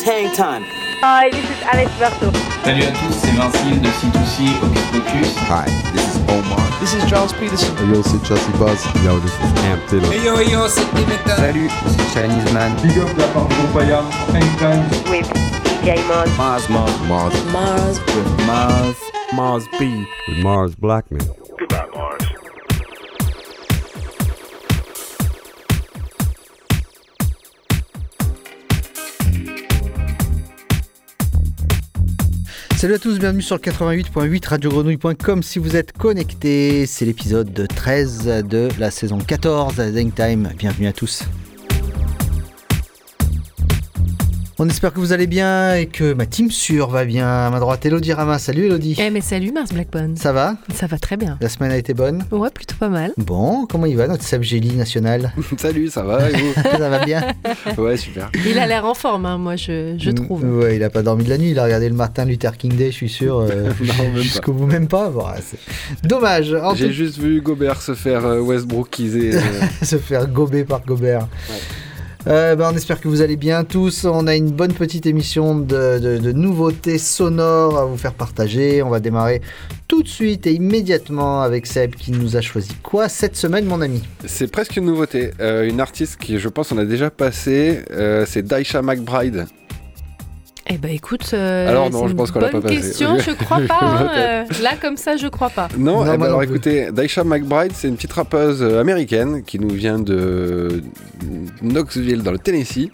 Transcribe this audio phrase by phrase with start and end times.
[0.00, 0.64] Serious hang time.
[1.00, 2.32] Hi, this is Alex Berto.
[2.64, 5.36] Salut à tous, c'est Vincile de C2C Hocus Pocus.
[5.48, 6.60] Hi, this is Omar.
[6.80, 7.74] This is Charles Peterson.
[7.92, 8.84] Yo, c'est Chelsea Buzz.
[9.04, 10.12] Yo, this is Cam Taylor.
[10.12, 11.36] Hey yo, yo, c'est Dimitra.
[11.36, 12.74] Salut, c'est Chinese Man.
[12.82, 14.02] Big up la part de Compaya.
[14.34, 14.84] Anytime.
[15.10, 15.28] With
[15.64, 16.30] DJ Mars.
[16.36, 17.34] Mars, Mars, Mars.
[17.52, 18.00] Mars.
[18.14, 18.96] With Mars.
[19.32, 20.06] Mars B.
[20.28, 21.26] With Mars Blackman.
[32.80, 36.86] Salut à tous, bienvenue sur le 88.8 radiogrenouille.com si vous êtes connectés.
[36.86, 40.48] C'est l'épisode 13 de la saison 14 à Time.
[40.56, 41.24] Bienvenue à tous.
[44.62, 47.26] On espère que vous allez bien et que ma team sûre va bien.
[47.26, 48.38] À ma droite, Elodie Rama.
[48.38, 48.94] Salut Elodie.
[49.00, 50.18] Eh mais salut Mars Blackbone.
[50.18, 50.58] Ça va?
[50.74, 51.38] Ça va très bien.
[51.40, 52.26] La semaine a été bonne?
[52.30, 53.12] Ouais, plutôt pas mal.
[53.16, 55.32] Bon, comment il va notre Seb Gély national?
[55.56, 56.52] Salut, ça va et vous?
[56.76, 57.22] Ça va bien?
[57.78, 58.30] Ouais, super.
[58.46, 60.44] Il a l'air en forme, hein, moi je, je trouve.
[60.44, 62.76] Ouais, il a pas dormi de la nuit, il a regardé le Martin Luther King
[62.76, 63.38] Day, je suis sûr.
[63.38, 65.08] euh, Non, même Jusqu'au bout, même pas.
[65.08, 65.24] Bon,
[66.04, 66.52] Dommage.
[66.52, 69.36] En J'ai tout- juste vu Gobert se faire euh, Westbrookiser.
[69.36, 69.40] euh,
[69.82, 71.28] se faire gober par Gobert.
[72.26, 74.04] Euh, ben, on espère que vous allez bien tous.
[74.04, 78.82] On a une bonne petite émission de, nouveautés sonores à vous faire partager.
[78.82, 79.40] On va démarrer
[79.88, 83.80] tout de suite et immédiatement avec Seb qui nous a choisi quoi cette semaine, mon
[83.80, 85.32] ami C'est presque une nouveauté.
[85.40, 89.46] Euh, une artiste qui, je pense, on a déjà passé, euh, c'est Daisha McBride.
[90.72, 92.80] Eh ben écoute, euh, Alors non, je pense qu'on l'a bonne pas passé.
[92.80, 93.78] question, je crois pas.
[93.82, 95.66] hein, euh, là comme ça, je crois pas.
[95.76, 96.48] Non, Non, eh ben non alors plus.
[96.48, 100.82] écoutez, Daisha McBride, c'est une petite rappeuse euh, américaine qui nous vient de
[101.62, 102.88] Knoxville, dans le Tennessee,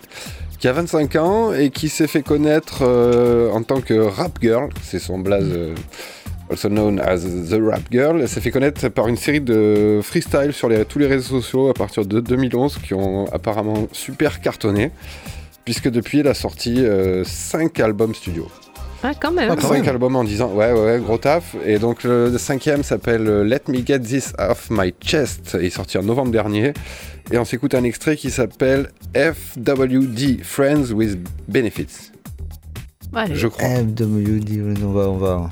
[0.59, 4.71] qui a 25 ans et qui s'est fait connaître euh, en tant que rap girl.
[4.83, 5.45] C'est son blaze.
[5.51, 5.75] euh,
[6.49, 7.19] Also known as
[7.51, 11.01] The Rap Girl, elle s'est fait connaître par une série de freestyle sur les- tous
[11.01, 14.93] les réseaux sociaux à partir de 2011 qui ont apparemment super cartonné,
[15.67, 16.83] puisque depuis elle a sorti
[17.25, 18.49] 5 albums studio.
[19.03, 19.51] Ah, quand même.
[19.51, 19.89] Ah, quand 5 même.
[19.89, 21.55] albums en 10 ans, ouais, ouais, ouais, gros taf.
[21.65, 25.57] Et donc le, le cinquième s'appelle euh, Let Me Get This Off My Chest.
[25.61, 26.73] Il est sorti en novembre dernier.
[27.31, 32.11] Et on s'écoute un extrait qui s'appelle FWD, Friends with Benefits.
[33.15, 33.35] Allez.
[33.35, 33.69] Je crois.
[33.69, 35.51] FWD, on va, on va,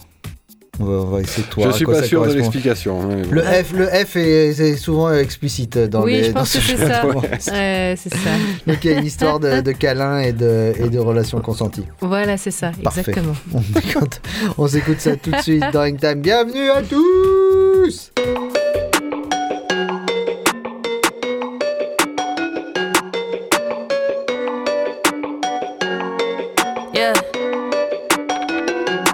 [0.81, 3.01] on va, on va essayer de trouver Je suis pas sûr de l'explication.
[3.03, 3.31] hein, bon.
[3.31, 6.25] Le F, le F est, c'est souvent explicite dans oui, les.
[6.25, 7.07] je dans pense que c'est ça.
[7.53, 8.31] Ouais, c'est ça.
[8.67, 11.85] Donc il y a une histoire de, de câlin et de, et de relations consenties.
[12.01, 13.01] Voilà, c'est ça, Parfait.
[13.01, 13.35] exactement.
[13.55, 14.21] On, écoute-
[14.59, 16.21] on s'écoute ça tout de suite dans Time.
[16.21, 18.11] Bienvenue à tous
[26.95, 27.13] Yeah.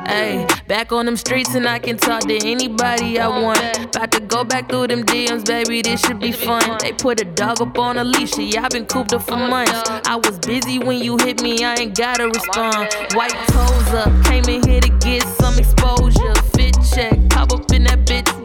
[0.06, 0.39] Hey,
[0.70, 3.58] back on them streets and I can talk to anybody I want.
[3.86, 6.62] About to go back through them DMs, baby, this should be fun.
[6.78, 9.72] They put a dog up on a leash, yeah, I've been cooped up for months.
[10.06, 12.88] I was busy when you hit me, I ain't gotta respond.
[13.14, 16.34] White toes up, came in here to get some exposure.
[16.54, 18.39] Fit check, pop up in that bitch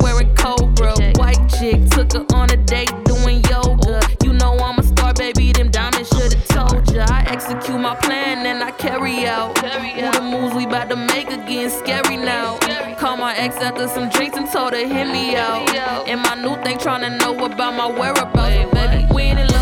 [7.85, 9.59] my plan and I carry out.
[9.59, 12.57] Who the moves we about to make again scary now.
[12.97, 15.69] Call my ex after some drinks and told her hit me out.
[16.07, 18.73] And my new thing tryna know about my whereabouts.
[18.73, 19.55] Baby, we ain't in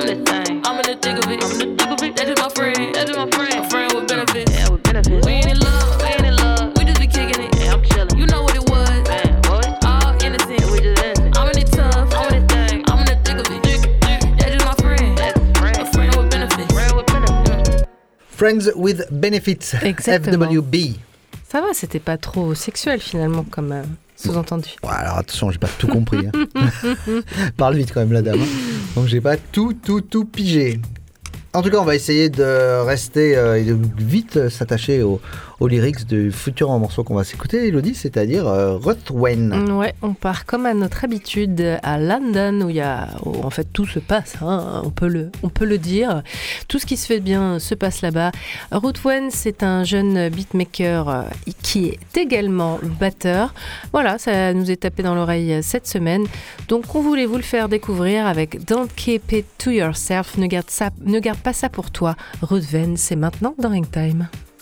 [0.00, 0.62] I'm in the thing.
[0.64, 1.44] I'm in the thick of it.
[1.44, 2.16] I'm in the thick of it.
[2.16, 2.94] That's just my friend.
[2.94, 3.52] That's just my friend.
[3.52, 4.50] A friend with benefits.
[4.50, 5.26] Yeah, with benefits.
[5.26, 6.00] We ain't in love.
[6.00, 6.72] We ain't in love.
[6.78, 7.54] We just be kicking it.
[7.60, 8.16] Yeah, I'm chilling.
[8.16, 8.88] You know what it was?
[9.08, 9.84] Man, what?
[9.84, 10.64] All innocent.
[10.72, 11.36] We just innocent.
[11.36, 12.14] I'm in the tub.
[12.16, 12.80] I'm in the thing.
[12.88, 13.60] I'm in the thick of it.
[14.40, 15.18] That's just my friend.
[15.18, 15.76] That's a friend.
[15.76, 16.72] A friend with benefits.
[16.72, 17.84] Friend with benefits.
[18.40, 20.48] Friends with Benefits, Exactement.
[20.48, 20.96] FWB.
[21.46, 23.82] Ça va, c'était pas trop sexuel finalement comme euh,
[24.20, 24.68] sous-entendu.
[24.86, 26.26] Alors attention, j'ai pas tout compris.
[26.26, 26.62] hein.
[27.56, 28.40] Parle vite quand même la dame.
[28.40, 28.46] hein.
[28.96, 30.80] Donc j'ai pas tout, tout, tout pigé.
[31.52, 35.20] En tout cas, on va essayer de rester euh, et de vite s'attacher aux,
[35.60, 39.70] aux lyrics du futur morceau qu'on va s'écouter, Elodie, c'est-à-dire euh, Ruthwen.
[39.72, 43.68] Ouais, on part comme à notre habitude à London où il y a, en fait
[43.70, 46.22] tout se passe, hein, on, peut le, on peut le dire.
[46.66, 48.32] Tout ce qui se fait bien se passe là-bas.
[48.72, 51.22] Ruthwen, c'est un jeune beatmaker euh,
[51.62, 53.52] qui est également batteur.
[53.92, 56.24] Voilà, ça nous est tapé dans l'oreille euh, cette semaine.
[56.68, 60.38] Donc on voulait vous le faire découvrir avec Don't Keep It To Yourself.
[60.38, 62.16] Ne garde, ça, ne garde pas ça pour toi.
[62.40, 64.28] Ruthven, c'est maintenant dans Ringtime.
[64.30, 64.49] Keeping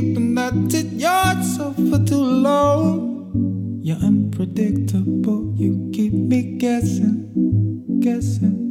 [0.00, 3.80] been keeping that to yourself for too long.
[3.82, 5.54] You're unpredictable.
[5.56, 8.69] You keep me guessing, guessing,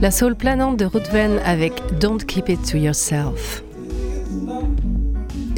[0.00, 3.62] La soul planante de Ruthven avec Don't Keep It To Yourself.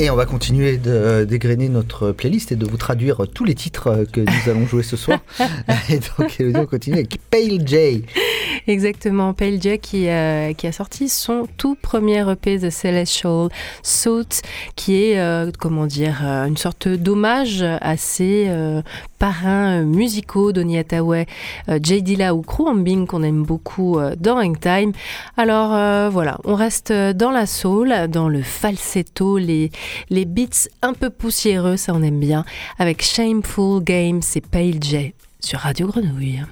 [0.01, 3.57] Et on va continuer de euh, dégrainer notre playlist et de vous traduire tous les
[3.57, 5.19] titres euh, que nous allons jouer ce soir.
[5.91, 8.03] et donc, euh, on continue avec Pale Jay.
[8.67, 13.49] Exactement, Pale J qui, euh, qui a sorti son tout premier EP The Celestial
[13.83, 14.43] Suit,
[14.77, 18.83] qui est, euh, comment dire, euh, une sorte d'hommage à euh,
[19.19, 21.27] parrains musicaux d'Oni Hathaway,
[21.69, 22.03] euh, J.
[22.03, 24.93] Dilla ou Kruambing qu'on aime beaucoup dans Hangtime.
[25.37, 29.71] Alors euh, voilà, on reste dans la soul, dans le falsetto, les,
[30.11, 32.45] les beats un peu poussiéreux, ça on aime bien,
[32.79, 36.43] avec Shameful Game, c'est Pale J sur Radio Grenouille.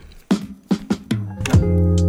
[1.67, 2.06] I'm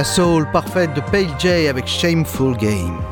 [0.00, 3.02] La soul parfaite de Pale J avec Shameful Game.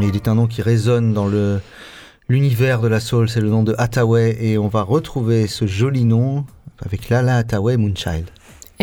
[0.00, 1.28] Il est un nom qui résonne dans
[2.30, 6.06] l'univers de la soul, c'est le nom de Hathaway et on va retrouver ce joli
[6.06, 6.46] nom
[6.82, 8.24] avec Lala Hathaway Moonchild.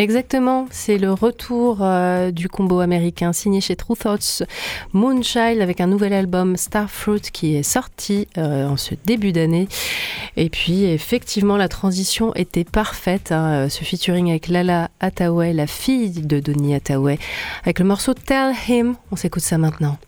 [0.00, 4.42] Exactement, c'est le retour euh, du combo américain signé chez True Thoughts
[4.94, 9.68] Moonchild avec un nouvel album Starfruit qui est sorti euh, en ce début d'année.
[10.38, 15.66] Et puis effectivement la transition était parfaite, hein, euh, ce featuring avec Lala Hathaway, la
[15.66, 17.18] fille de Donny Hathaway,
[17.64, 18.96] avec le morceau Tell Him.
[19.12, 19.98] On s'écoute ça maintenant.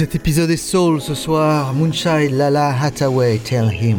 [0.00, 1.74] cet épisode est soul ce soir.
[1.74, 3.98] Moonshine Lala Hathaway, Tell Him.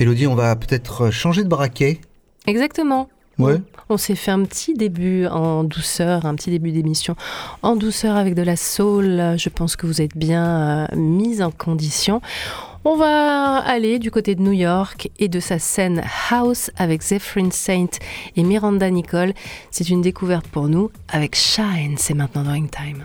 [0.00, 2.00] Elodie, on va peut-être changer de braquet.
[2.48, 3.08] Exactement.
[3.38, 3.62] Ouais.
[3.88, 7.14] On s'est fait un petit début en douceur, un petit début d'émission
[7.62, 9.36] en douceur avec de la soul.
[9.36, 12.20] Je pense que vous êtes bien euh, mise en condition.
[12.82, 17.50] On va aller du côté de New York et de sa scène House avec Zephyrin
[17.50, 17.90] Saint
[18.36, 19.34] et Miranda Nicole.
[19.70, 23.04] C'est une découverte pour nous avec Shine, c'est maintenant dans Time.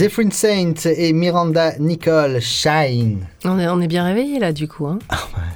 [0.00, 3.26] Zephyrin Saint et Miranda Nicole Shine.
[3.44, 4.86] On est, on est bien réveillé là du coup.
[4.86, 4.98] Hein.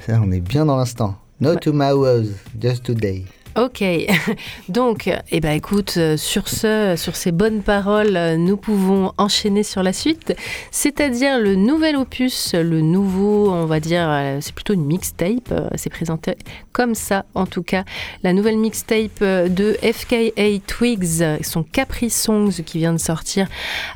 [0.05, 1.15] Ça, on est bien dans l'instant.
[1.41, 2.27] No tomorrows,
[2.61, 3.25] just today.
[3.55, 3.83] Ok,
[4.75, 9.63] donc, eh ben, écoute, euh, sur, ce, sur ces bonnes paroles, euh, nous pouvons enchaîner
[9.63, 10.35] sur la suite,
[10.69, 15.89] c'est-à-dire le nouvel opus, le nouveau, on va dire, euh, c'est plutôt une mixtape, c'est
[15.89, 16.35] présenté
[16.73, 17.85] comme ça en tout cas,
[18.21, 23.47] la nouvelle mixtape de FKA Twigs, son Capri Songs qui vient de sortir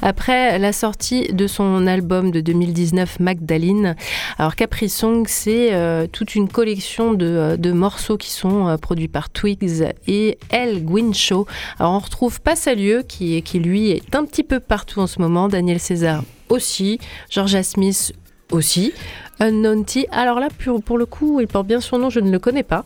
[0.02, 3.98] après la sortie de son album de 2019 Magdalene.
[4.38, 5.74] Alors Capri Song, c'est
[6.14, 10.38] toute une collection de, morceaux qui sont produits par Twigs et
[10.70, 11.48] El Guincho.
[11.80, 15.48] Alors on retrouve Passalieu qui, qui lui est un petit peu partout en ce moment,
[15.48, 18.14] Daniel César aussi, Georgia Smith
[18.52, 18.94] aussi.
[19.40, 20.08] Unknown T.
[20.12, 22.64] Alors là, pour, pour le coup, il porte bien son nom, je ne le connais
[22.64, 22.84] pas.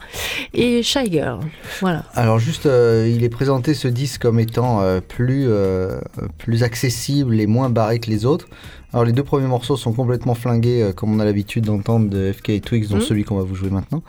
[0.54, 1.40] Et Shy Girl.
[1.82, 2.04] Voilà.
[2.14, 6.00] Alors juste, euh, il est présenté ce disque comme étant euh, plus, euh,
[6.38, 8.48] plus accessible et moins barré que les autres.
[8.94, 12.32] Alors les deux premiers morceaux sont complètement flingués, euh, comme on a l'habitude d'entendre de
[12.32, 13.02] FK Twigs, dont Mhm.
[13.02, 14.04] celui qu'on va vous jouer maintenant.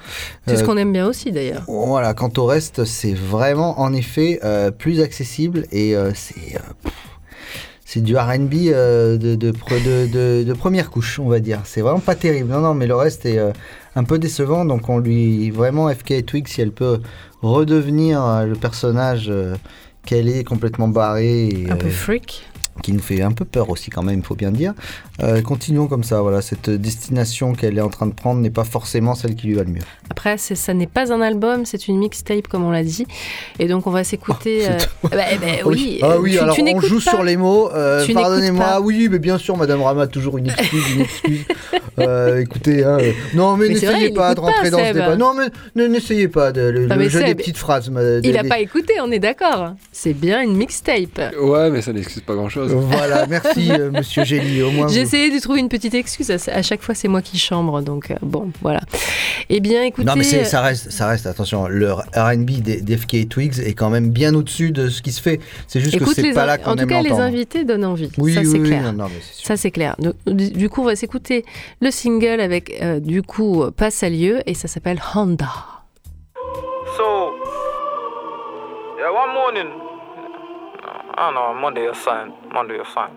[0.46, 1.62] C'est ce Euh, qu'on aime bien aussi d'ailleurs.
[1.66, 6.58] Voilà, quant au reste, c'est vraiment en effet euh, plus accessible et c'est
[7.86, 11.60] c'est du R&B de, de, pre- de, de- de première couche, on va dire.
[11.64, 12.50] C'est vraiment pas terrible.
[12.50, 13.38] Non, non, mais le reste est
[13.94, 14.64] un peu décevant.
[14.64, 17.00] Donc on lui vraiment FK Twig si elle peut
[17.42, 19.30] redevenir le personnage
[20.06, 22.44] qu'elle est complètement barrée et, Un peu freak.
[22.82, 24.74] Qui nous fait un peu peur aussi quand même, il faut bien le dire.
[25.22, 26.20] Euh, continuons comme ça.
[26.20, 29.54] Voilà, cette destination qu'elle est en train de prendre n'est pas forcément celle qui lui
[29.54, 29.82] va le mieux.
[30.10, 33.06] Après, ça n'est pas un album, c'est une mixtape, comme on l'a dit.
[33.58, 34.66] Et donc, on va s'écouter.
[34.68, 37.36] Oh, euh, bah, bah, oui, Ah oui, tu- alors tu on joue pas sur les
[37.36, 37.70] mots.
[37.72, 38.64] euh, Pardonnez-moi.
[38.64, 38.80] pas.
[38.80, 41.44] Oui, mais bien sûr, Madame Rama a toujours une excuse, une excuse.
[42.00, 45.14] Euh, écoutez, hein, euh, non, mais, n'essayez pas de pas, rentrer dans ce débat.
[45.14, 45.44] Non, mais
[45.76, 47.88] ne- n'essayez pas de, le, Non, le jeu des petites phrases.
[47.88, 49.74] des- Il n'a des- pas écouté, on est d'accord.
[49.92, 51.34] C'est bien une mixtape.
[51.40, 52.63] Ouais, mais ça n'excuse pas grand-chose.
[52.66, 54.62] Voilà, merci, euh, Monsieur Gély.
[54.62, 56.30] Au moins, J'ai vous- essayé de trouver une petite excuse.
[56.30, 57.80] À, à chaque fois, c'est moi qui chambre.
[57.82, 58.80] Donc, euh, bon, voilà.
[59.48, 60.06] Eh bien, écoutez.
[60.06, 63.74] Non, mais c'est- ça reste, ça reste, attention, le RB des, des FK Twigs est
[63.74, 65.40] quand même bien au-dessus de ce qui se fait.
[65.66, 67.64] C'est juste que Écoute, c'est les pas là qu'on en tout aime cas, les invités
[67.64, 68.10] donnent envie.
[68.18, 68.82] Oui, ça, oui, c'est oui, clair.
[68.82, 69.46] non, non, mais c'est sûr.
[69.48, 69.96] ça, c'est clair.
[69.98, 71.44] Donc, Du, coup, on va s'écouter
[71.80, 75.52] le single avec, euh, du coup, euh, Passe à lieu et ça s'appelle Honda.
[76.96, 77.02] So,
[78.98, 79.70] yeah, one morning,
[81.16, 83.16] I don't know, Monday or something, Monday or something.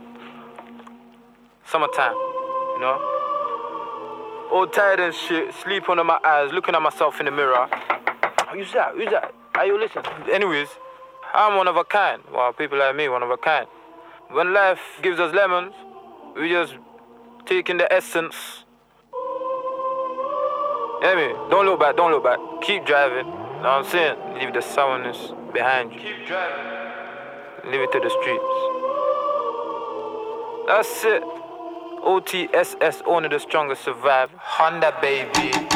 [1.66, 4.50] Summertime, you know?
[4.52, 7.68] All tired and shit, sleep under my eyes, looking at myself in the mirror.
[8.54, 8.94] Who's that?
[8.94, 9.34] Who's that?
[9.56, 10.06] Are you listening?
[10.32, 10.68] Anyways,
[11.34, 12.22] I'm one of a kind.
[12.32, 13.66] Well, people like me, one of a kind.
[14.30, 15.74] When life gives us lemons,
[16.36, 16.76] we just
[17.48, 18.36] take in the essence.
[21.02, 21.34] Yeah, me.
[21.50, 22.38] Don't look back, don't look back.
[22.62, 23.26] Keep driving.
[23.26, 24.18] You Know what I'm saying?
[24.36, 26.00] Leave the sourness behind you.
[26.00, 26.77] Keep driving.
[27.72, 28.44] Leave it to the streets.
[30.68, 31.24] That's it.
[32.02, 34.30] OTSS, only the strongest survive.
[34.38, 35.67] Honda, baby.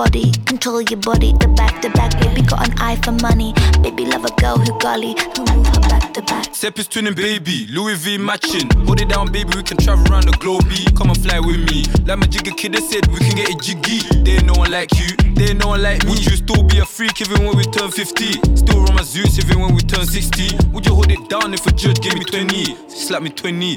[0.00, 2.18] Body, control your body, the back to back.
[2.20, 3.52] Baby, got an eye for money.
[3.82, 6.54] Baby, love a girl who golly, who move her back to back.
[6.54, 7.66] Step is twinning, baby.
[7.68, 8.66] Louis V matching.
[8.86, 9.50] Hold it down, baby.
[9.54, 10.64] We can travel around the globe.
[10.70, 10.86] B.
[10.96, 11.84] Come and fly with me.
[12.06, 14.00] Like my jigger kid, they said we can get it jiggy.
[14.24, 15.10] They ain't no one like you.
[15.36, 16.10] They ain't no one like me.
[16.10, 18.56] Would you still be a freak even when we turn 50?
[18.56, 20.72] Still run my Zeus even when we turn 60?
[20.72, 22.88] Would you hold it down if a judge gave me 20?
[22.88, 23.76] Slap me 20.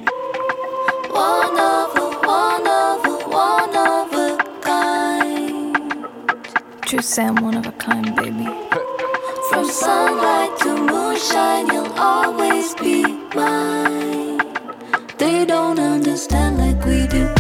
[1.12, 1.92] One of
[2.24, 4.23] one of one of a kind.
[6.94, 8.46] True Sam, one of a kind, baby.
[9.50, 13.02] From sunlight to moonshine, you'll always be
[13.34, 14.38] mine.
[15.18, 17.34] They don't understand like we do.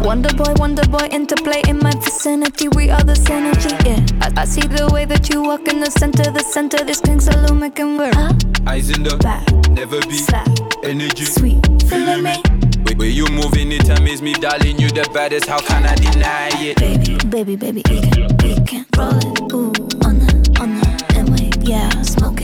[0.00, 2.68] Wonder boy, wonder boy, interplay in my vicinity.
[2.68, 4.26] We are the synergy, yeah.
[4.26, 6.82] I, I see the way that you walk in the center, the center.
[6.82, 8.14] This king saloon making work.
[8.66, 10.18] Eyes in the back, never be
[10.82, 11.26] energy.
[11.26, 12.63] Sweet, feeling me.
[12.94, 14.78] Wait, where you moving it amaze me, darling.
[14.78, 15.46] You the baddest.
[15.46, 16.78] How can I deny it?
[16.78, 19.52] Baby, baby, baby, we can, we can roll it.
[19.52, 19.72] Ooh,
[20.06, 22.43] on the, on the, and we, yeah, smoke it.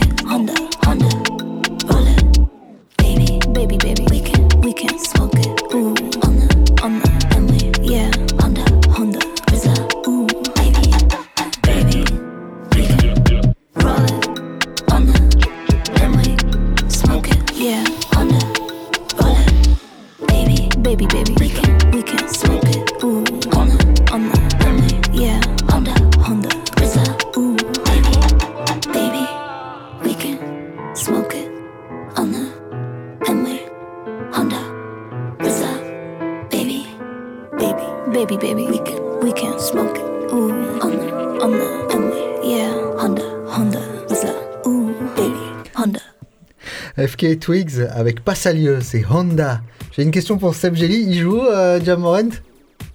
[47.21, 49.61] Twigs avec Passalieu, c'est Honda.
[49.91, 52.29] J'ai une question pour Seb Jelly, il joue euh, Jam Morant?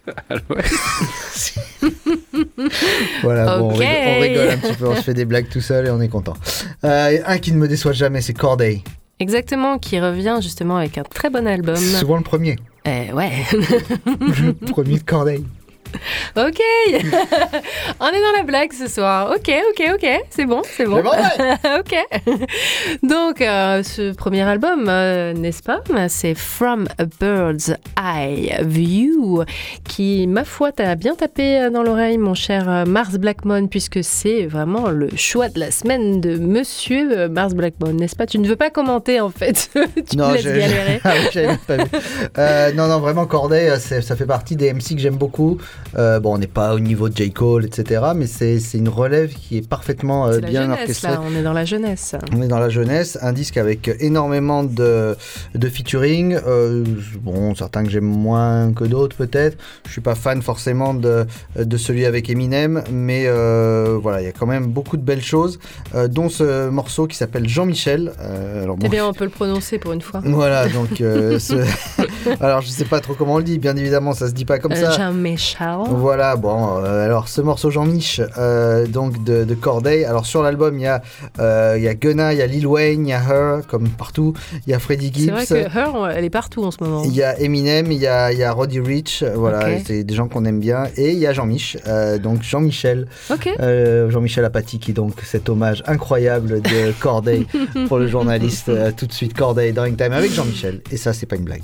[3.23, 5.61] Voilà, bon, on, rigole, on rigole un petit peu, on se fait des blagues tout
[5.61, 6.35] seul et on est content.
[6.85, 8.83] Euh, un qui ne me déçoit jamais, c'est Corday.
[9.19, 11.77] Exactement, qui revient justement avec un très bon album.
[11.77, 12.57] C'est souvent le premier.
[12.85, 13.31] Eh ouais.
[13.53, 15.41] le premier de Corday.
[16.37, 16.61] ok.
[18.01, 19.31] On est dans la blague ce soir.
[19.35, 20.09] Ok, ok, ok.
[20.31, 20.97] C'est bon, c'est bon.
[20.97, 22.39] C'est bon, ok.
[23.03, 25.81] Donc, euh, ce premier album, euh, n'est-ce pas?
[26.09, 29.45] C'est From a Bird's Eye View,
[29.89, 34.47] qui, ma foi, t'a bien tapé euh, dans l'oreille, mon cher Mars Blackmon, puisque c'est
[34.47, 38.27] vraiment le choix de la semaine de Monsieur Mars Blackmon, n'est-ce pas?
[38.27, 39.71] Tu ne veux pas commenter, en fait.
[39.73, 41.01] tu me laisses j'ai- galérer.
[41.05, 41.85] Ah oui, j'avais pas vu.
[42.39, 45.59] Euh, non, non, vraiment, Corday, ça fait partie des MC que j'aime beaucoup.
[45.97, 47.33] Euh, bon, on n'est pas au niveau de J.
[47.33, 48.03] Cole, etc.
[48.15, 51.09] Mais c'est une relève qui est parfaitement euh, la bien jeunesse, orchestrée.
[51.13, 51.23] là.
[51.25, 52.15] On est dans la jeunesse.
[52.35, 55.17] On est dans la jeunesse, un disque avec énormément de,
[55.55, 56.39] de featuring.
[56.47, 56.85] euh,
[57.21, 59.57] bon, certains que j'aime moins que d'autres peut-être.
[59.87, 64.33] Je suis pas fan forcément de, de celui avec Eminem, mais voilà, il y a
[64.33, 65.59] quand même beaucoup de belles choses,
[66.09, 68.13] dont ce morceau qui s'appelle Jean-Michel.
[68.63, 70.21] Alors Eh bon, bien, on peut le prononcer pour une fois.
[70.25, 71.65] voilà, donc ce-
[72.41, 74.59] alors je sais pas trop comment on le dit, bien évidemment, ça se dit pas
[74.59, 74.91] comme ça.
[74.93, 75.76] Jean-Michel.
[75.85, 80.05] Voilà, bon, euh, alors ce morceau Jean-Mich, euh, donc de, de Corday.
[80.05, 81.03] Alors sur l'album, il y a,
[81.39, 83.89] euh, il y a Gunna, il y a Lil Wayne, il y a Her, comme
[83.89, 84.35] partout,
[84.67, 85.31] il y a Freddie C'est Gibbs.
[85.33, 87.03] vrai que Her, elle est partout en ce moment.
[87.05, 90.05] Il y a Eminem, il y a, il y a Roddy Rich, euh, voilà, c'est
[90.05, 90.85] des gens qu'on aime bien.
[90.97, 91.77] Et il y a Jean-Mich,
[92.23, 93.07] donc Jean-Michel,
[93.61, 97.47] Jean-Michel Apathy, qui donc cet hommage incroyable de Corday
[97.89, 98.71] pour le journaliste.
[98.97, 100.81] tout de suite Corday During Time avec Jean-Michel.
[100.91, 101.63] Et ça, c'est pas une blague.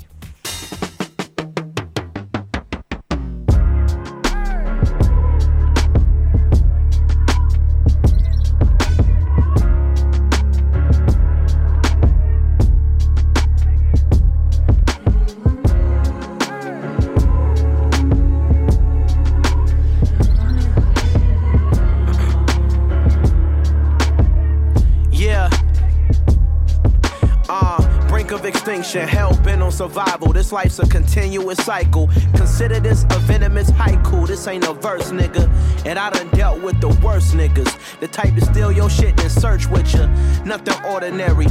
[30.53, 32.07] Life's a continuous cycle.
[32.35, 34.27] Consider this a venomous haiku.
[34.27, 35.49] This ain't a verse, nigga.
[35.85, 37.99] And I done dealt with the worst niggas.
[37.99, 40.05] The type to steal your shit and search with ya.
[40.45, 41.47] Nothing ordinary.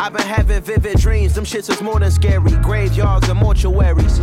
[0.00, 1.34] I've been having vivid dreams.
[1.34, 2.50] Them shits is more than scary.
[2.62, 4.18] Graveyards and mortuaries.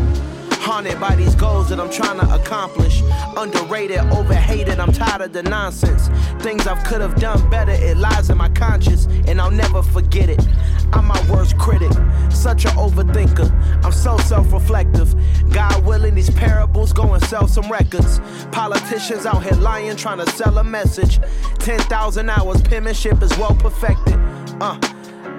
[0.59, 3.01] Haunted by these goals that I'm trying to accomplish.
[3.37, 6.09] Underrated, overhated, I'm tired of the nonsense.
[6.43, 10.29] Things I could have done better, it lies in my conscience, and I'll never forget
[10.29, 10.45] it.
[10.93, 11.91] I'm my worst critic,
[12.29, 13.51] such an overthinker.
[13.83, 15.15] I'm so self reflective.
[15.51, 18.19] God willing, these parables go and sell some records.
[18.51, 21.19] Politicians out here lying, trying to sell a message.
[21.59, 24.15] 10,000 hours, penmanship is well perfected.
[24.59, 24.79] Uh,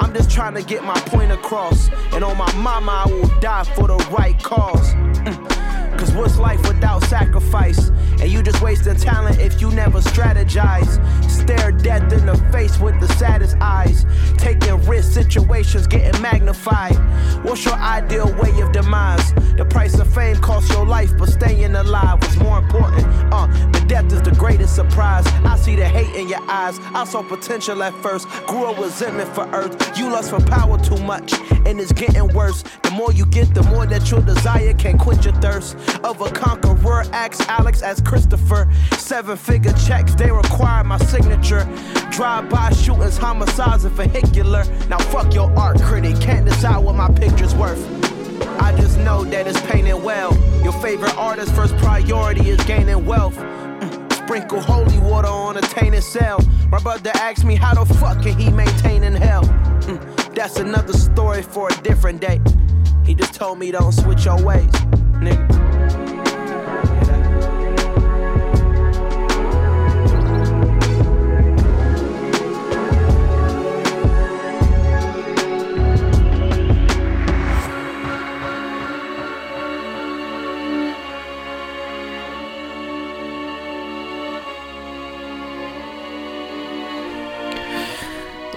[0.01, 1.89] I'm just trying to get my point across.
[2.13, 4.95] And on my mama, I will die for the right cause.
[5.25, 5.58] Mm.
[5.99, 7.89] Cause what's life without sacrifice?
[8.21, 10.99] And you just wasting talent if you never strategize.
[11.29, 14.07] Stare death in the face with the saddest eyes.
[14.37, 16.97] Taking risk situations getting magnified.
[17.45, 19.33] What's your ideal way of demise?
[19.57, 23.05] The price of fame costs your life, but staying alive was more important.
[23.33, 25.27] Uh, the death is the greatest surprise.
[25.45, 26.79] I see the hate in your eyes.
[26.95, 28.29] I saw potential at first.
[28.47, 29.99] Grew a resentment for earth.
[29.99, 31.33] You lust for power too much,
[31.67, 32.63] and it's getting worse.
[32.85, 35.77] The more you get, the more that your desire can quench your thirst.
[36.05, 38.69] Of a conqueror, ask Alex as Christopher.
[38.97, 41.69] Seven figure checks, they require my signature.
[42.11, 44.65] Drive by shootings, homicides, and vehicular.
[44.89, 47.83] Now fuck your art critic, can't decide what my picture's worth.
[48.61, 50.37] I just know that it's painted well.
[50.63, 53.37] Your favorite artist's first priority is gaining wealth.
[53.37, 56.39] Mm, Sprinkle holy water on a tainted cell.
[56.71, 59.43] My brother asked me how the fuck can he maintain in hell.
[59.45, 62.41] Mm, That's another story for a different day.
[63.05, 64.71] He just told me don't switch your ways,
[65.23, 65.68] nigga.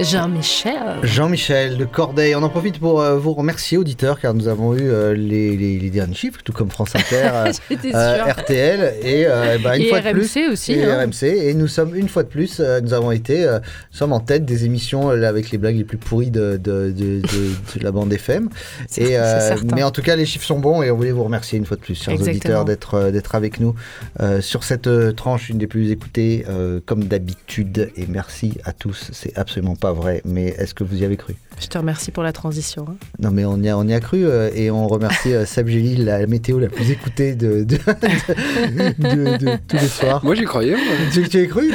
[0.04, 0.74] Jean-Michel.
[1.04, 4.82] Jean-Michel de Corday, on en profite pour euh, vous remercier auditeurs car nous avons eu
[4.90, 7.30] euh, les, les- les derniers chiffres, tout comme France Inter,
[7.96, 8.24] euh.
[8.32, 11.06] RTL et euh, bah, une Et fois de RMC plus aussi, et hein.
[11.06, 14.46] RMC et nous sommes une fois de plus, nous avons été, nous sommes en tête
[14.46, 18.12] des émissions avec les blagues les plus pourries de, de, de- de- de la bande
[18.12, 18.50] FM.
[18.98, 19.18] Et,
[19.74, 21.78] mais en tout cas les chiffres sont bons et on voulait vous remercier une fois
[21.78, 22.62] de plus, chers Exactement.
[22.62, 23.76] auditeurs, d'être d'être avec nous
[24.42, 26.46] sur cette tranche, une des plus écoutées
[26.86, 27.92] comme d'habitude.
[27.96, 31.18] Et merci à tous, c'est absolument pas pas vrai, mais est-ce que vous y avez
[31.18, 31.36] cru?
[31.60, 32.86] Je te remercie pour la transition.
[32.90, 32.96] hein.
[33.20, 35.68] Non, mais on y a, on y a cru euh, et on remercie euh, Sab
[35.68, 37.78] Gély, la météo la plus écoutée de, de,
[39.00, 40.24] de- de tous les soirs.
[40.24, 40.72] Moi, j'y croyais.
[40.72, 40.82] moi.
[41.14, 41.72] Tu, tu y as cru?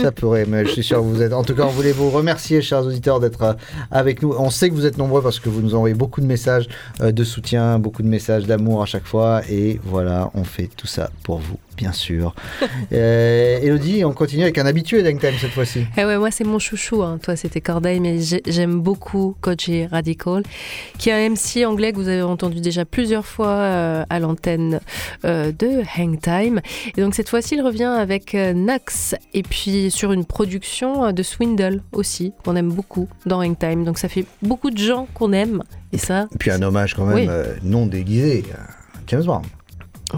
[0.00, 1.32] Ça pourrait, mais je suis sûr que vous êtes.
[1.32, 3.52] En tout cas, on voulait vous remercier, chers auditeurs, d'être euh,
[3.90, 4.32] avec nous.
[4.38, 6.68] On sait que vous êtes nombreux parce que vous nous envoyez beaucoup de messages
[7.00, 9.42] euh, de soutien, beaucoup de messages d'amour à chaque fois.
[9.50, 12.34] Et voilà, on fait tout ça pour vous, bien sûr.
[12.92, 15.84] Euh, Elodie, on continue avec un habitué d'Hangtime cette fois-ci.
[15.96, 17.02] Eh ouais, moi c'est mon chouchou.
[17.02, 17.18] hein.
[17.22, 20.42] Toi c'était Corday, mais j'ai- j'aime beaucoup Koji Radical,
[20.98, 24.80] qui est un MC anglais que vous avez entendu déjà plusieurs fois euh, à l'antenne
[25.24, 26.60] euh, de Hangtime.
[26.96, 31.12] Et donc cette fois-ci, il revient avec euh, Nox et puis sur une production euh,
[31.12, 33.84] de Swindle aussi, qu'on aime beaucoup dans Hangtime.
[33.84, 35.62] Donc ça fait beaucoup de gens qu'on aime.
[35.92, 37.28] Et ça, Et puis un hommage quand même Oui.
[37.62, 38.70] non déguisé à
[39.06, 39.42] James Brown.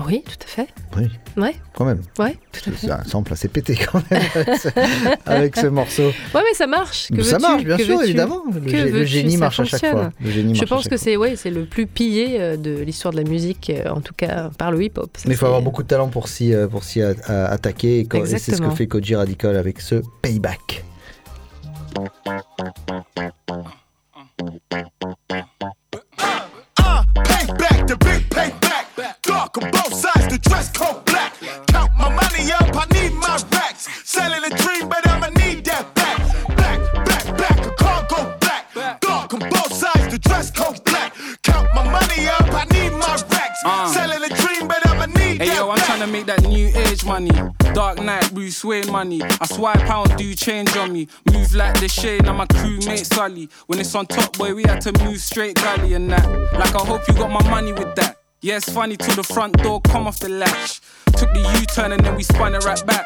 [0.07, 0.69] Oui, tout à fait.
[0.97, 2.01] Oui, Ouais, quand même.
[2.19, 2.87] ouais, tout à fait.
[2.87, 4.69] C'est un sample assez pété quand même avec ce,
[5.27, 6.07] avec ce morceau.
[6.35, 7.09] Ouais, mais ça marche.
[7.15, 8.43] Que Ça marche, bien Que sûr, évidemment.
[8.65, 10.13] Le, génie Ça marche à chaque fois.
[10.21, 13.19] Le génie Je pense que c'est ouais, c'est le plus pillé euh, de l'histoire de
[13.23, 15.11] la musique, euh, en tout cas par le hip-hop.
[15.17, 18.01] Ça, Mais il faut avoir beaucoup de talent pour s'y euh, pour s'y attaquer.
[18.01, 20.85] Et, et c'est ce que fait Koji Radical avec ce payback.
[29.59, 31.35] On both sides, the dress code black.
[31.69, 33.89] Count my money up, I need my racks.
[34.05, 36.19] Selling a dream, but I'ma need that back.
[36.57, 38.71] Back, back, back, a car go black.
[39.01, 41.15] Dark on both sides, the dress code black.
[41.43, 43.61] Count my money up, I need my racks.
[43.65, 43.89] Uh.
[43.93, 45.87] Selling a dream, but I'ma need Hey that yo, I'm back.
[45.87, 47.31] trying to make that new age money.
[47.75, 49.23] Dark Knight, Bruce Wayne money.
[49.23, 51.09] I swipe pound, do change on me.
[51.31, 53.49] Move like the Shane, and my crewmate Sully.
[53.67, 56.27] When it's on top, boy, we had to move straight gully and that.
[56.55, 58.17] Like I hope you got my money with that.
[58.47, 60.81] Yeah, it's funny till the front door come off the latch.
[61.17, 63.05] Took the U-turn and then we spun it right back.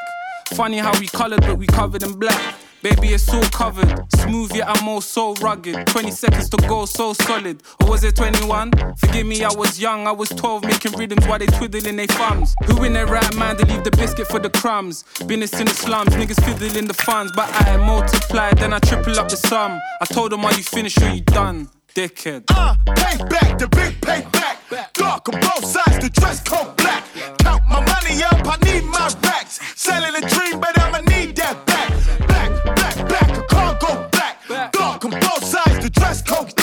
[0.49, 2.57] Funny how we colored, but we covered in black.
[2.83, 4.05] Baby, it's all covered.
[4.17, 5.87] Smooth, yet I'm all so rugged.
[5.87, 7.63] 20 seconds to go, so solid.
[7.81, 8.71] Or was it 21?
[8.99, 10.07] Forgive me, I was young.
[10.07, 12.55] I was 12, making rhythms while they twiddling their thumbs.
[12.67, 15.05] Who in their right mind to leave the biscuit for the crumbs?
[15.27, 17.33] Business in the slums, niggas fiddling the funds.
[17.35, 19.81] But I multiply, then I triple up the sum.
[20.03, 21.71] I told them, are you finished or you done?
[21.95, 22.45] Dickhead.
[22.51, 24.60] Uh, payback, the big payback.
[24.71, 27.05] Dark on both sides, the dress code black.
[27.39, 29.59] Count my money up, I need my racks.
[29.75, 31.91] Selling a dream, but I'ma need that back.
[32.29, 34.73] Back, back, back, a car go black.
[34.73, 36.55] Dark on both sides, the dress code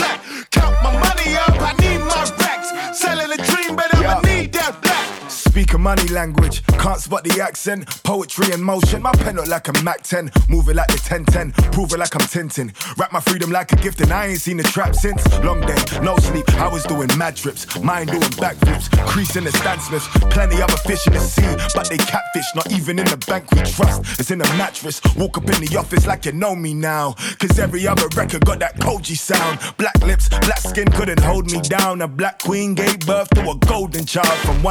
[5.77, 7.87] Money language, can't spot the accent.
[8.03, 10.31] Poetry in motion, my pen look like a Mac 10.
[10.49, 12.73] Move it like the 1010, prove it like I'm Tintin.
[12.97, 15.23] Wrap my freedom like a gift, and I ain't seen the trap since.
[15.43, 17.79] Long day, no sleep, I was doing mad trips.
[17.79, 20.07] mind doing backflips, creasing the Stan Smiths.
[20.29, 23.61] Plenty other fish in the sea, but they catfish, not even in the bank we
[23.61, 24.19] trust.
[24.19, 24.99] It's in a mattress.
[25.15, 27.13] Walk up in the office like you know me now.
[27.39, 29.59] Cause every other record got that Koji sound.
[29.77, 32.01] Black lips, black skin couldn't hold me down.
[32.01, 34.61] A black queen gave birth to a golden child from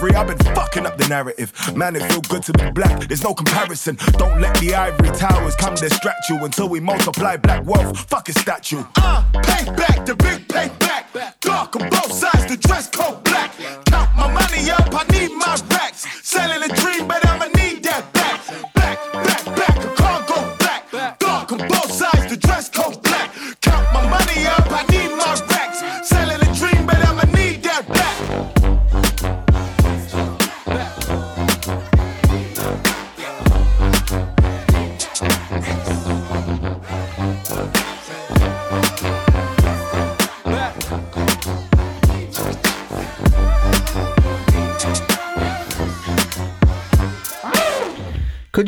[0.00, 0.14] 1993.
[0.14, 1.52] I've been fucking up the narrative.
[1.76, 3.08] Man, it feel good to be black.
[3.08, 3.96] There's no comparison.
[4.12, 7.98] Don't let the ivory towers come distract you until we multiply black wealth.
[8.08, 8.82] Fuck a statue.
[8.96, 11.40] Uh, payback, the big payback.
[11.40, 13.52] Dark on both sides, the dress code black.
[13.86, 16.06] Count my money up, I need my racks.
[16.26, 17.59] Selling a dream, but I'ma need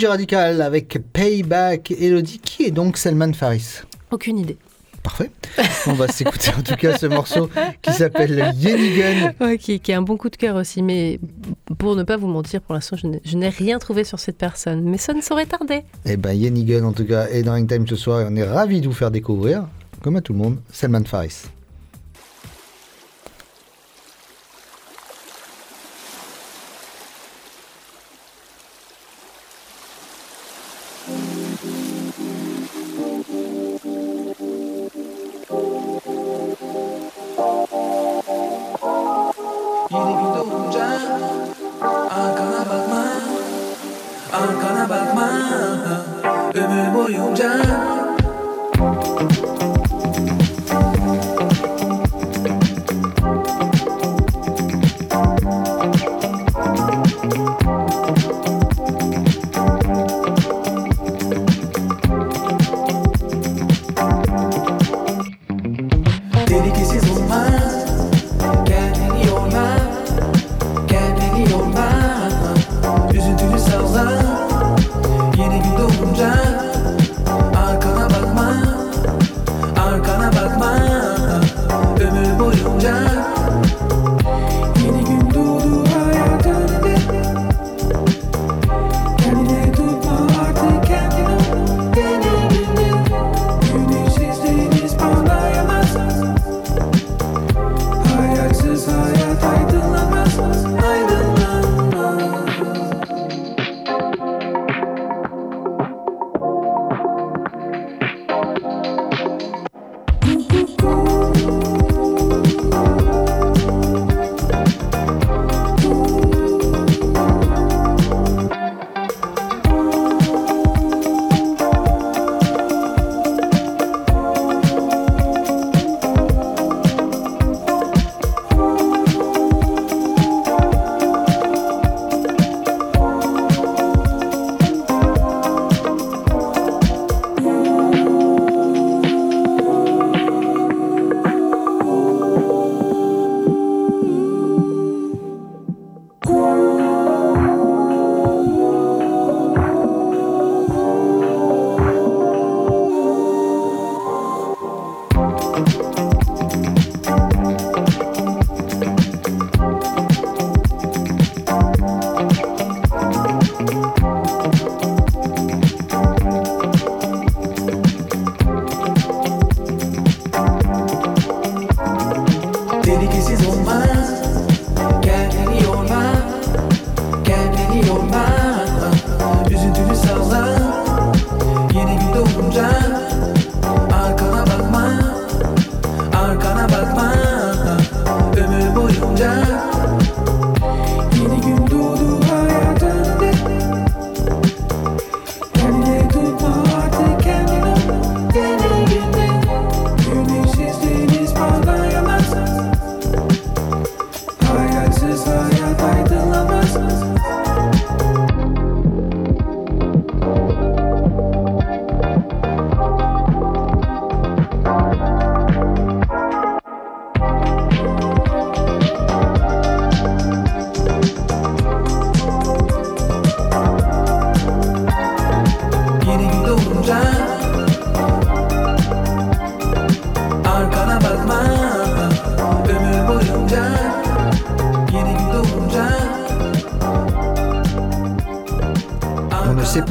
[0.07, 1.91] Radical avec Payback.
[1.93, 3.81] Elodie, qui est donc Selman Faris?
[4.11, 4.57] Aucune idée.
[5.03, 5.31] Parfait.
[5.89, 7.51] On va s'écouter en tout cas ce morceau
[7.83, 9.33] qui s'appelle Yenigun.
[9.41, 11.19] Ouais, qui, qui est un bon coup de cœur aussi, mais
[11.77, 14.83] pour ne pas vous mentir, pour l'instant, je n'ai- rien trouvé sur cette personne.
[14.85, 15.81] Mais ça ne saurait tarder.
[16.07, 18.81] Eh ben Yenigun en tout cas est dans Hangtime ce soir et on est ravis
[18.81, 19.65] de vous faire découvrir,
[20.03, 21.47] comme à tout le monde, Selman Faris.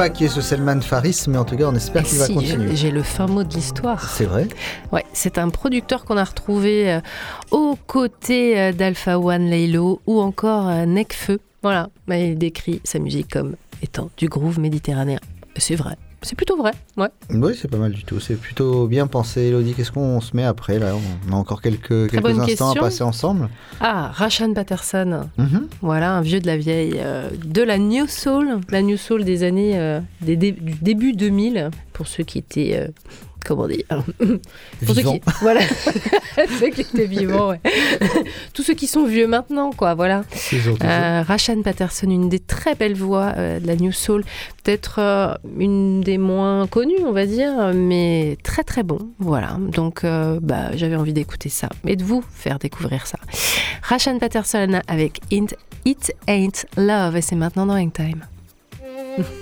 [0.02, 2.76] Pas qui est ce Selman Faris, mais en tout cas, on espère qu'il va continuer.
[2.76, 4.10] j'ai- le fin mot de l'histoire.
[4.10, 4.48] C'est vrai
[4.92, 7.02] Ouais, c'est un producteur qu'on a retrouvé euh,
[7.52, 11.40] aux côtés euh, d'Alpha One Laylo ou encore euh, Necfeu.
[11.62, 15.20] Voilà, mais il décrit sa musique comme étant du groove méditerranéen.
[15.56, 16.72] C'est vrai, c'est plutôt vrai.
[16.98, 17.08] Ouais.
[17.32, 18.20] Oui, c'est pas mal du tout.
[18.20, 19.74] C'est plutôt bien pensé, Elodie.
[19.74, 20.94] Qu'est-ce qu'on se met après là?
[21.30, 22.72] On a encore quelques, quelques instants question.
[22.72, 23.50] à passer ensemble.
[23.80, 25.28] Ah, Rashan Patterson.
[25.38, 25.68] Mhm.
[25.82, 29.44] Voilà, un vieux de la vieille, euh, de la New Soul, la New Soul des
[29.44, 32.88] années, euh, des dé- du début 2000, pour ceux qui étaient, euh,
[33.46, 33.84] comment dire,
[34.86, 35.62] pour ceux qui, voilà,
[36.60, 37.62] ceux qui étaient vivants, ouais.
[38.54, 40.24] tous ceux qui sont vieux maintenant, quoi, voilà.
[40.84, 44.24] Euh, Rashan Patterson, une des très belles voix euh, de la New Soul,
[44.64, 49.58] peut-être euh, une des moins connues, on va dire, mais très très bon, voilà.
[49.60, 53.18] Donc, euh, bah, j'avais envie d'écouter ça et de vous faire découvrir ça.
[53.84, 58.26] Rashan Patterson avec It, It Ain't Love, et c'est maintenant dans Hangtime.
[59.18, 59.41] Thank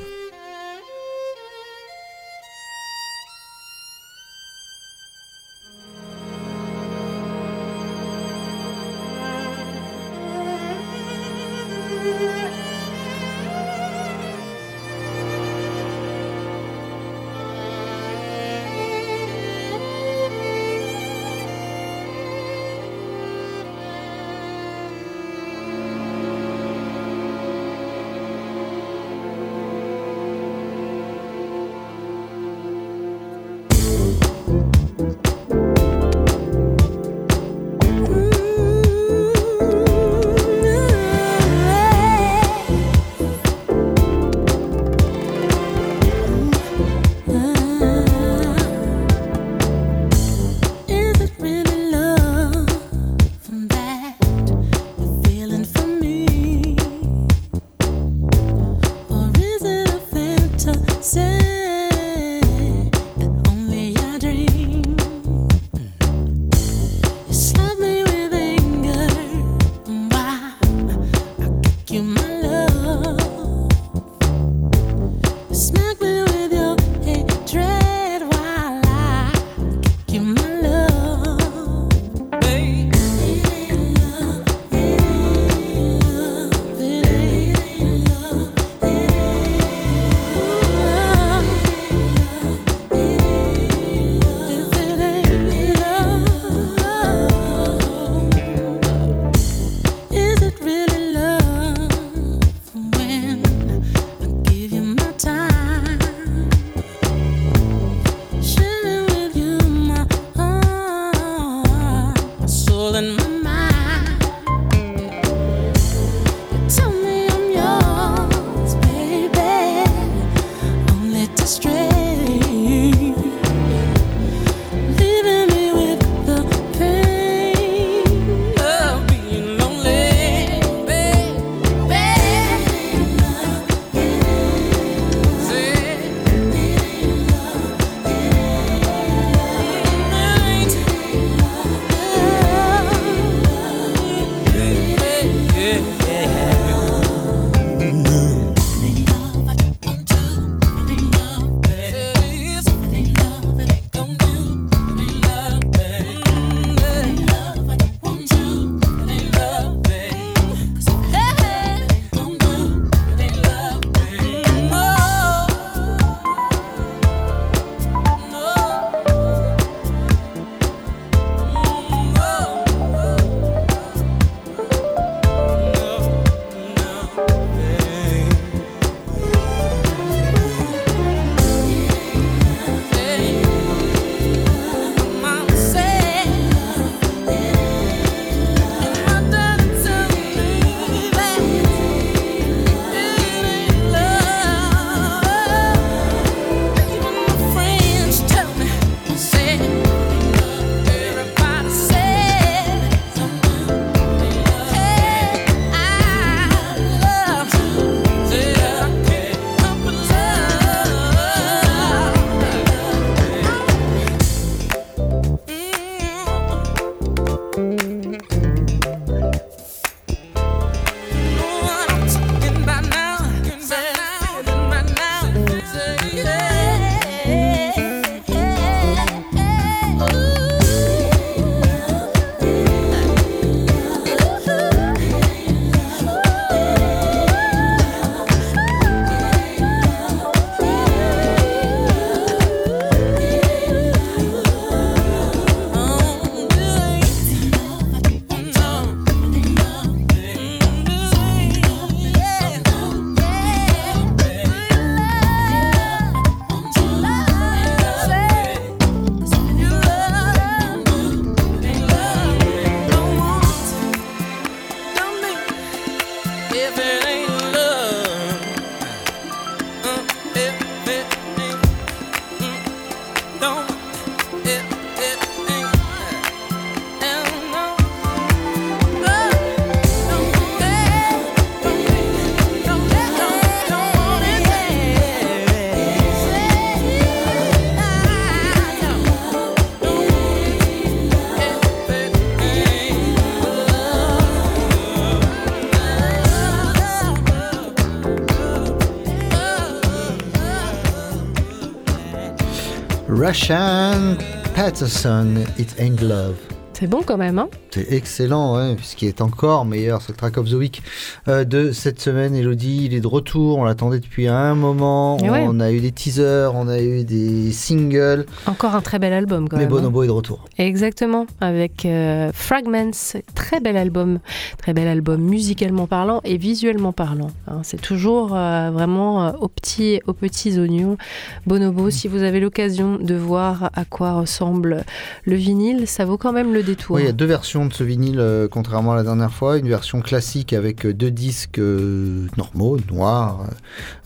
[303.30, 304.18] Russian
[304.56, 306.36] Patterson, It Ain't Love.
[306.74, 307.48] C'est bon quand même, hein?
[307.70, 310.82] C'est excellent, ouais, ce qui est encore meilleur, c'est le track of the week
[311.28, 312.36] de cette semaine.
[312.36, 315.18] Elodie, il est de retour, on l'attendait depuis un moment.
[315.18, 315.44] Ouais.
[315.48, 318.26] On a eu des teasers, on a eu des singles.
[318.46, 319.72] Encore un très bel album quand Mais même.
[319.74, 319.76] hein.
[319.78, 320.46] Bonobo est de retour.
[320.58, 322.92] Exactement, avec euh, Fragments,
[323.36, 324.20] très bel album,
[324.58, 327.32] très bel album musicalement parlant et visuellement parlant.
[327.48, 327.62] hein.
[327.64, 330.98] C'est toujours euh, vraiment euh, aux petits, aux petits oignons.
[331.46, 334.84] Bonobo, si vous avez l'occasion de voir à quoi ressemble
[335.26, 337.00] le vinyle, ça vaut quand même le détour.
[337.00, 339.58] Il y a deux versions de ce vinyle, euh, contrairement à la dernière fois.
[339.58, 343.46] Une version classique avec euh, deux disques euh, normaux, noirs,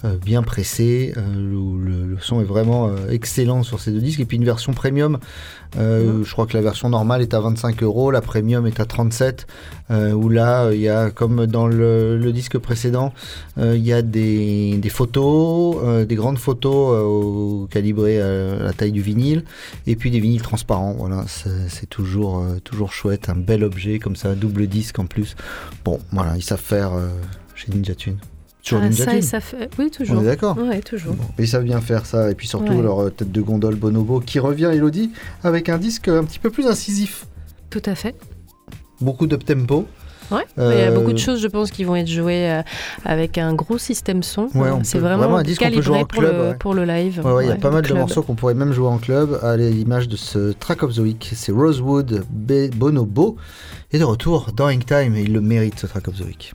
[0.03, 4.19] euh, euh, bien pressés, où le, le son est vraiment excellent sur ces deux disques.
[4.19, 5.19] Et puis une version premium,
[5.77, 8.85] euh, je crois que la version normale est à 25 euros, la premium est à
[8.85, 9.47] 37,
[9.91, 13.13] euh, où là, il y a, comme dans le, le disque précédent,
[13.57, 19.43] il y a des, des photos, des grandes photos calibrées à la taille du vinyle,
[19.87, 20.95] et puis des vinyles transparents.
[20.97, 25.35] Voilà, c'est toujours, toujours chouette, un bel objet comme ça, double disque en plus.
[25.85, 27.09] Bon, voilà, ils savent faire euh,
[27.55, 28.17] chez Ninja Tune.
[28.61, 29.21] Sur Ah, Ninja ça, Tune.
[29.21, 29.69] ça fait...
[29.77, 30.17] Oui, toujours.
[30.17, 31.15] On est d'accord Ouais, toujours.
[31.37, 32.81] Ils savent bien faire ça, et puis surtout Ouais.
[32.81, 35.11] leur euh, tête de gondole Bonobo qui revient, Elodie,
[35.43, 37.25] avec un disque un petit peu plus incisif.
[37.69, 38.15] Tout à fait.
[39.01, 39.85] Beaucoup d'up tempo.
[40.31, 42.61] Ouais, il y a Euh, beaucoup de choses, je pense, qui vont être jouées euh,
[43.03, 44.47] avec un gros système son.
[44.55, 46.55] Ouais, C'est vraiment, vraiment un disque qu'on peut jouer en pour, club, le, ouais.
[46.55, 47.21] pour le live.
[47.41, 50.07] Il y a pas mal de morceaux qu'on pourrait même jouer en club à l'image
[50.07, 51.31] de ce track of the week.
[51.35, 53.35] C'est Rosewood Bonobo.
[53.91, 56.53] Et de retour dans Ink Time, et il le mérite ce track of the week.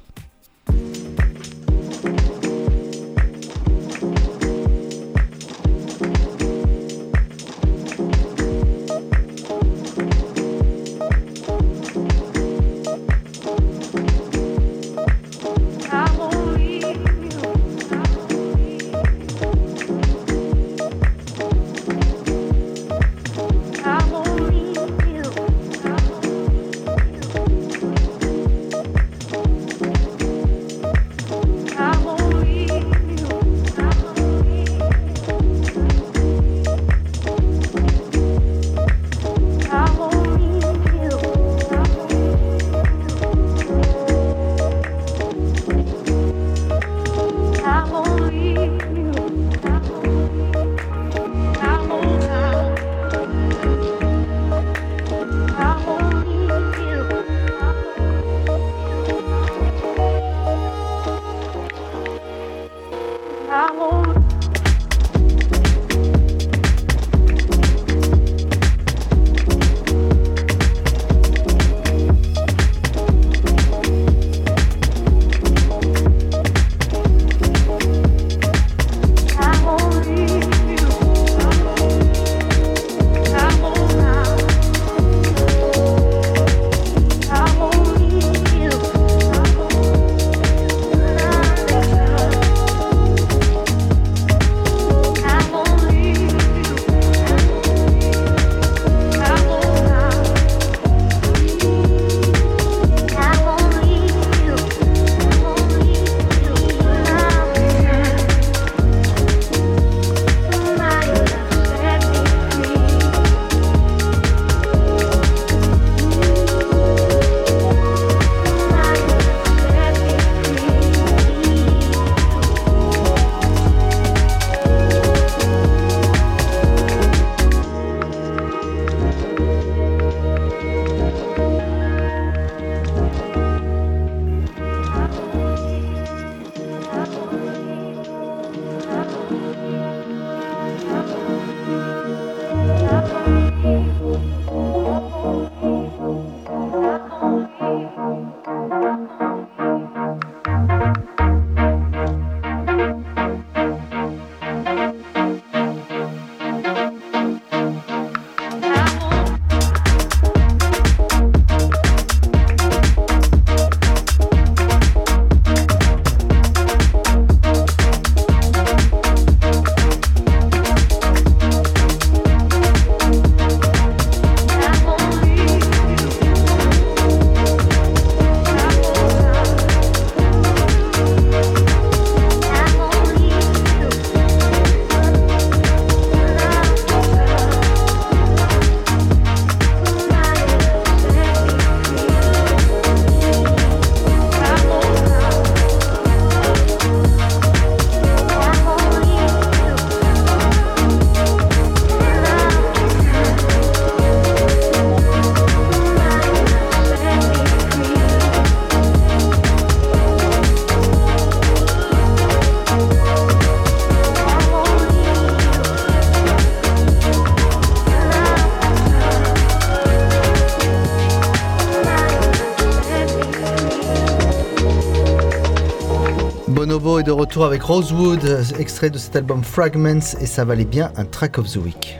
[227.18, 228.20] Retour avec Rosewood,
[228.60, 231.98] extrait de cet album Fragments, et ça valait bien un track of the week.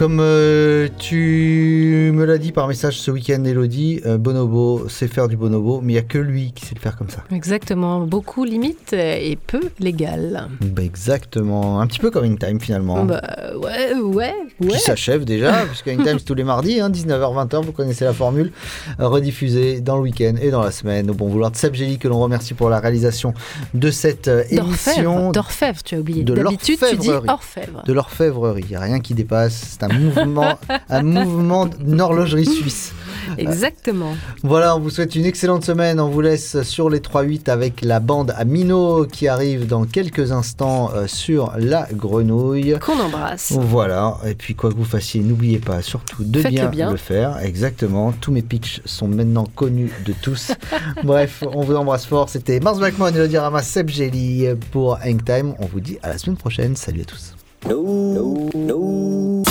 [0.00, 5.28] Comme euh, tu me l'as dit par message ce week-end, Elodie, euh, Bonobo sait faire
[5.28, 7.22] du bonobo, mais il n'y a que lui qui sait le faire comme ça.
[7.30, 10.48] Exactement, beaucoup limite et peu légal.
[10.62, 13.04] Bah, exactement, un petit peu comme In Time finalement.
[13.04, 13.20] Bah
[13.62, 14.68] ouais, ouais, ouais.
[14.68, 18.14] qui s'achève déjà, puisque In Time c'est tous les mardis, hein, 19h-20h, vous connaissez la
[18.14, 18.52] formule,
[19.00, 21.98] euh, rediffusée dans le week-end et dans la semaine, au bon vouloir de Seb Gély,
[21.98, 23.34] que l'on remercie pour la réalisation
[23.74, 25.30] de cette euh, émission.
[25.30, 26.24] D'orfèvre, tu as oublié.
[26.24, 27.82] De D'habitude, tu dis orfèvre.
[27.84, 32.46] De l'orfèvrerie, il n'y a rien qui dépasse, c'est un mouvement, un mouvement d'une horlogerie
[32.46, 32.92] suisse.
[33.38, 34.14] Exactement.
[34.42, 36.00] Voilà, on vous souhaite une excellente semaine.
[36.00, 40.90] On vous laisse sur les 3-8 avec la bande Amino qui arrive dans quelques instants
[40.94, 42.76] euh, sur la grenouille.
[42.80, 43.52] Qu'on embrasse.
[43.52, 46.90] Voilà, et puis quoi que vous fassiez, n'oubliez pas surtout de bien, bien.
[46.90, 47.38] le faire.
[47.42, 50.52] Exactement, tous mes pitchs sont maintenant connus de tous.
[51.04, 52.28] Bref, on vous embrasse fort.
[52.28, 55.54] C'était Mars Blackmon et Elodie Rama Seb Jelly pour Hang Time.
[55.58, 56.76] On vous dit à la semaine prochaine.
[56.76, 57.34] Salut à tous.
[57.62, 59.49] I'll be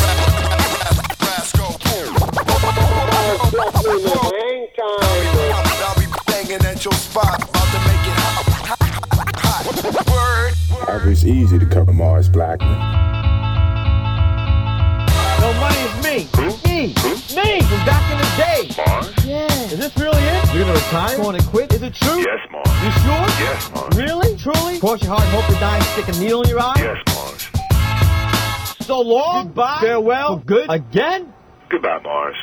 [6.90, 8.82] your spot, about to make it hot, hot,
[9.38, 9.64] hot.
[10.10, 11.12] Word.
[11.12, 12.80] It's easy to cover Mars Blackman.
[15.40, 16.18] No money is me.
[16.66, 16.94] Me.
[17.36, 18.62] Me from back in the day.
[18.78, 19.26] Mars?
[19.26, 19.72] Yeah.
[19.72, 20.54] Is this really it?
[20.54, 21.18] You're gonna retire?
[21.18, 21.74] Going to quit?
[21.74, 22.20] Is it true?
[22.20, 22.68] Yes, Mars.
[22.84, 23.28] You sure?
[23.46, 23.96] Yes, Mars.
[23.96, 24.38] Really?
[24.38, 24.80] Truly?
[24.80, 26.74] Cross your heart and hope to die and stick a needle in your eye?
[26.78, 28.86] Yes, Mars.
[28.86, 29.48] So long.
[29.48, 29.80] Goodbye.
[29.82, 30.40] Farewell.
[30.40, 30.70] For good.
[30.70, 31.34] Again?
[31.70, 32.36] Goodbye, Mars.